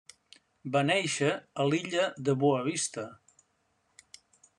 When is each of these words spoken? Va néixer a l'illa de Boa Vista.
Va 0.75 0.81
néixer 0.89 1.29
a 1.63 1.65
l'illa 1.73 2.07
de 2.29 2.35
Boa 2.45 2.63
Vista. 2.69 3.05